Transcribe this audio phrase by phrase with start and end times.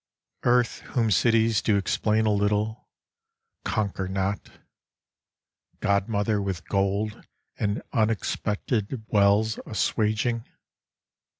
[0.41, 2.89] Earth whom cities do Explain a little,
[3.63, 4.49] conquer not:
[5.79, 7.23] godmother With gold
[7.59, 10.43] and unexpected wells assuaging.